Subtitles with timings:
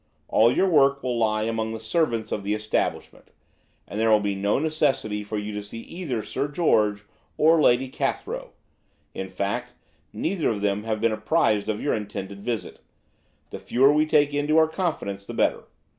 [0.29, 3.29] All your work will be among the servants of the establishment,
[3.87, 7.03] and there will be no necessity for you to see either Sir George
[7.37, 9.73] or Lady Cathrow–in fact,
[10.11, 14.67] neither of them have been apprised of your intended visit–the fewer we take into our
[14.67, 15.65] confidence the better.